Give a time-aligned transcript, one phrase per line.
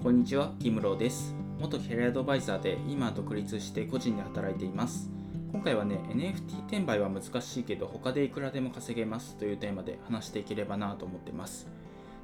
[0.00, 1.34] こんにちは、キムロです。
[1.58, 5.10] 元キャリアアドバイザーで今独立して個人で働いています。
[5.50, 11.66] 今回はね、NFT 転売は難しいけど他でいくらでも稼げますというテーマで話していければなと思ってます。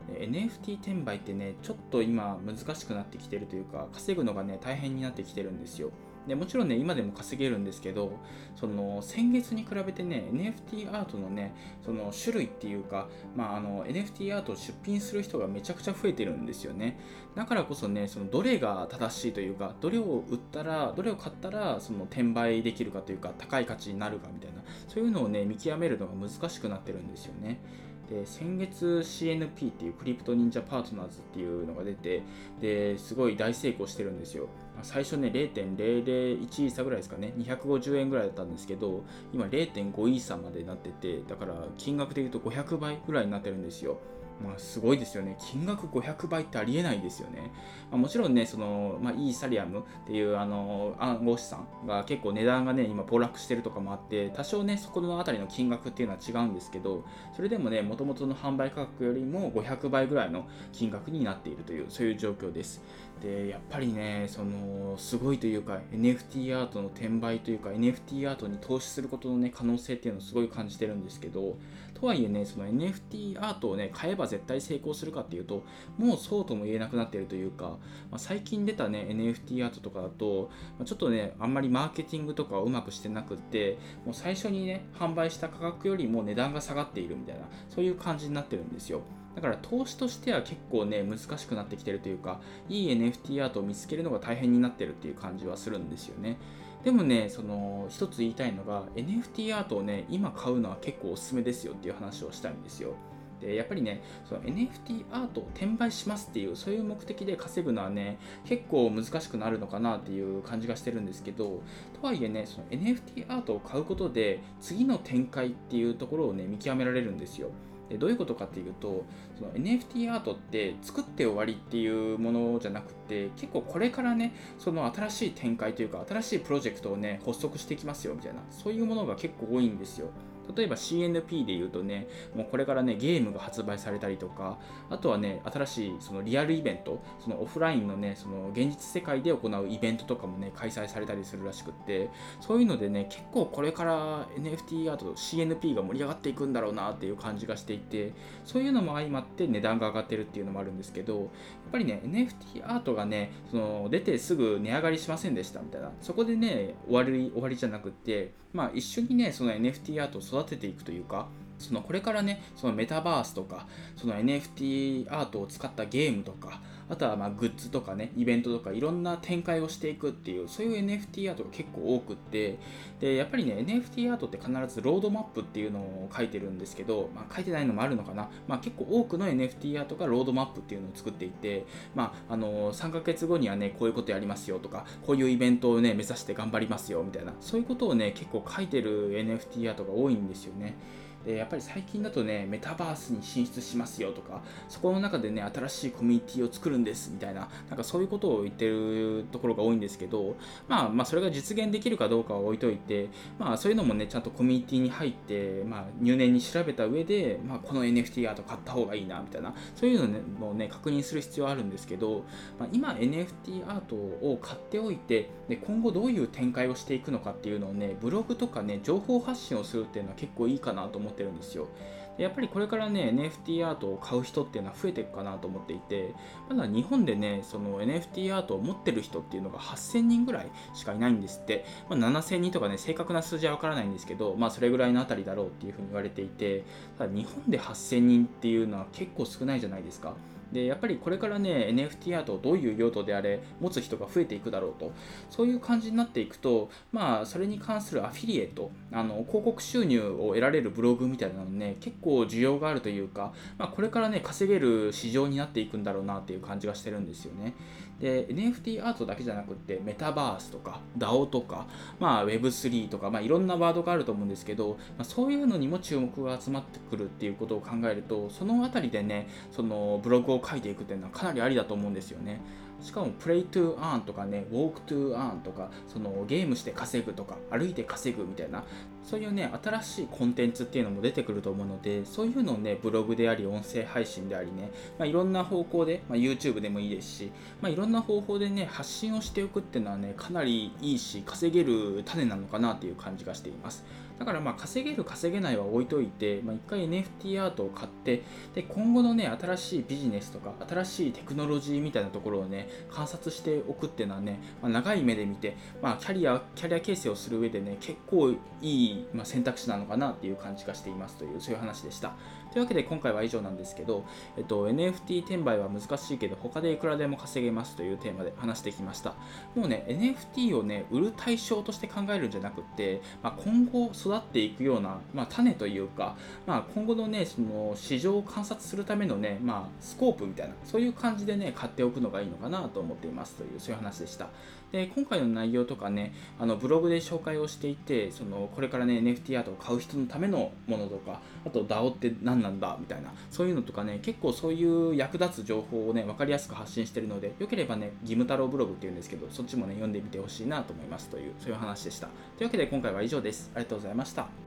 [0.08, 5.90] NFT 転売ってね、ちょっと今難しくなってきてるというか、稼ぐのがね、大変になってきてるんですよ。
[6.26, 8.12] でもちろんね、今でも稼げるんですけど、
[8.56, 11.54] その先月に比べてね、NFT アートのね、
[11.84, 16.98] その種類っていうか、まあ、あの NFT アートを出品する人がめちゃくちゃ増えてるんですよね。
[17.34, 27.60] だからこそね、そのどれが正しいというか、どれを売ったら、どれを買ったらその転売できるかというか、高い価値になるかみたいな、そういうのをね、見極めるのが難しくなってるんですよね。
[28.08, 32.22] で先月 CNP っていうクリプト忍者パートナーズっていうのが出て
[32.60, 34.48] ですごい大成功してるんですよ
[34.82, 43.98] 最初ね0.001イーサぐらいですかね250円ぐらいだったんですけど今0.5イーサまでなっててだから金額で言うと500倍ぐらいになってるんですよ
[44.42, 45.36] まあ、すごいですよね。
[45.38, 47.52] 金額500倍ってありえないですよね。
[47.90, 57.04] まあ、もちろんね、その、まあ、イーサリアムっていうあの暗号資産が結構値段がね、今暴落してるとかもあって、多少ね、そこのあたりの金額っていうのは違うんですけど、
[57.34, 62.82] それでもね、もともとの販売価格よりも500倍ぐらいの金額になっているという、そういう状況です。
[63.20, 71.56] で、やっぱりね、その、すごいというか、NFT アートの転売というか、NFT アートに投資することのね、可能性っていうのをすごい感じてるんですけど、
[71.94, 75.62] とはいえね、その NFT アートをね、買えば絶対成功するかっていうと、
[75.96, 77.78] もうそうとも言えなくなってるというか、
[78.10, 89.00] まあ、最近出たね、NFT アートとかだと、まあ、ちょっとね、あんまりマーケティングとかをうまくしてなくって、もう最初にね、販売した価格よりも値段が下がっているみたいな、そういう感じになってるんですよ。
[89.34, 96.38] だから投資としては結構ね、難しくなってきてるというか、いい NFT アートを見つけるのが大変になってるっていう感じはするんですよね。
[96.84, 102.94] でもね、その一つ言いたいのが NFT アートをね、今買うのは結構おすすめですよっていう話をしたいんですよ。
[103.40, 111.62] でやっぱりね、その NFT アートを転売しますっていう、そういう目的で稼ぐのはね、結構難しくなるのかなっていう感じがしてるんですけど、
[112.00, 117.50] とはいえね、その NFT アートを買うことで、次の展開っていうところをね、見極められるんですよ。
[117.88, 119.04] でどういうことかっていうと
[119.36, 130.08] その NFT アートって作って終わりっていうものじゃなくて結構これからねその新しい展開というか新しいプロジェクトをね発足していきますよみたいなそういうものが結構多いんですよ。
[130.56, 134.58] 例えば CNP で言うとね、もうこれからね、ゲームが発売されたりとか、
[134.90, 142.10] あとはね、新しいそのリアルイベント、そのオフラインのね、その現実世界で行うイベントとかもね、開催されたりするらしくって、
[142.40, 148.12] そういうのでね、結構これから NFT アート、CNP が盛り上がっていくんだろうなっていう感じがしていて、
[148.44, 151.28] そういうのも相まって値段が上がってるっていうのもあるんですけど、やっ
[151.72, 161.28] ぱりね、NFT アートがね、その出てすぐ値上がりしませんでしたみたいな、そこでね、終わり終わりじゃなくって、まあ一緒にね、その NFT アートを育てていくというか、
[161.58, 163.66] そのこれからね、そのメタバースとか、
[163.96, 172.58] その NFT アートを使ったゲームとか、あとはまグッズとかね、イベントとかいろんな展開をしていくっていう、そういう NFT アートが結構多くって、
[173.00, 178.28] で、やっぱりね、NFT アートって必ずロードマップっていうのを書いてるんですけど、まあ書いてないのもあるのかな。
[178.46, 181.64] まあ結構多くの NFT アートがロードマップっていうのを作っていて、
[181.94, 190.76] まああの、3ヶ月後にはね、こういうことやりますよとか、こういうイベントをね、目指して頑張りますよみたいな、そういうことをね、結構書いてる NFT アートが多いんですよね。
[191.24, 200.36] でやっぱり最近だとね、メタバースに進出しますよとか、そこの中でね、新しいコミュニティを作るんですみたいな、なんかそういうことを言ってるところが多いんですけど、
[200.68, 203.08] まあまあ、それが実現できるかどうかは置いといて、
[203.38, 212.24] まあそういうのもね、ちゃんとコミュニティに入って、まあ入念に調べた上で、まあこの NFT アート買った方がいいなみたいな、そういうのねもね、確認する必要はあるんですけど、
[212.58, 221.68] まあ、今 NFT アートを買っておいてで、今後どういう展開をしていくのかっていうのをね、ブログとかね、情報発信をするっていうのは結構いいかなと思っててるんですよ。
[222.16, 226.14] やっぱりこれからね NFT アートを買う人っていうのは増えていくかなと思っていて
[226.48, 236.64] まだ日本でねその NFT アートを持ってる人っていうのが8000人ぐらいしかいないんですって、まあ、7000人とかね正確な数字はわからないんですけどまあそれぐらいのあたりだろうっていうふうに言われていて
[236.98, 240.14] ただ日本で8000人っていうのは結構少ないじゃないですか
[240.54, 244.92] でやっぱりこれからね NFT アートをどういう用途であれ持つ人が増えていくだろうと
[245.28, 257.54] そういう感じになっていくとまあそれに関するアフィリエイトあの広告収入を得られるブログみたいなのね結構需要があるというか、まあ、これからね稼げる市場になっていくんだろうなっていう感じがしてるんですよね。
[258.00, 261.66] で NFT アートだけじゃなくってメタバースとか DAO とか、
[262.00, 272.40] まあ、Web3 とか、まあ、いろんなワードがあると思うんですけど、まあ、そういうのにも注目が集まってくるっていうことを考えるとそのあたりでねそのブログを書いていくっていうのはかなりありだと思うんですよね。
[272.84, 278.64] しかも Play to Earn とかね、 Walk to Earn とか、そのゲームして稼ぐとか、歩いて稼ぐみたいな、
[279.02, 287.32] そういうね、新しいコンテンツっていうのも出てくると思うので、そういうのをね、ブログであり、音声配信でありね、まあ、いろんな方向で、まあ、YouTube でもいいですし、
[287.62, 293.84] まあ、いろんな方法でね、発信をしておくっていうのはね、かなりいいし、稼げる種なのかなっていう感じがしています。
[294.18, 298.22] だからまあ稼げる稼げないは置いといて、まあ、一回 NFT アートを買って
[298.54, 312.14] で今後のね新しいビジネスとか新しいテクノロジーみたいなところをね観察しておくっていうのはね、まあ、長い目で見て、まあ、キャリアキャリア形成をする上でね結構いい、まあ、選択肢なのかなっていう感じがしていますというそういう話でした。
[312.54, 314.04] というわけで今回は以上なんですけど、
[314.36, 319.16] えっと、NFT 転売は難しいけど他でいくらでも稼げますというテーマで話してきました。
[319.56, 326.16] もうね NFT をね売る対象として考えるんじゃなくて、まあ、今後育っていくような、まあ、種というか、
[326.46, 334.28] まあ、今後のねその市場を観察するためのね、まあ、スコープみたいなそういう感じでね買っておくのがいいのかなと思っていますというそういう話でした。
[334.74, 352.08] で今回の内容とかねあのブログで紹介をしていてそのこれからね NFT アートを買う人のためのものとかあと DAO って何なんだみたいなそういうのとかね結構そういう役立つ情報をね分かりやすく発信してるのでよければね義務太郎ブログっていうんですけどそっちもね読んでみてほしいなと思いますというそういう話でした。
[352.36, 353.52] というわけで今回は以上です。
[353.54, 354.43] ありがとうございますました。